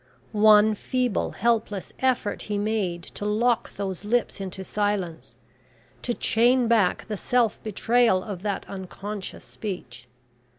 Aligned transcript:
One 0.31 0.73
feeble 0.73 1.33
helpless 1.33 1.93
effort 1.99 2.41
he 2.49 2.57
made 2.57 3.03
to 3.03 3.23
lock 3.23 3.75
those 3.75 4.03
lips 4.03 4.41
into 4.41 4.63
silence, 4.63 5.35
to 6.01 6.15
chain 6.15 6.67
back 6.67 7.07
the 7.07 7.17
self 7.17 7.61
betrayal 7.61 8.23
of 8.23 8.41
that 8.41 8.67
unconscious 8.67 9.43
speech. 9.43 10.07